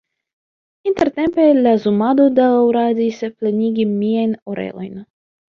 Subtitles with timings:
[0.91, 5.01] Intertempe la zumado daŭradis plenigi miajn orelojn.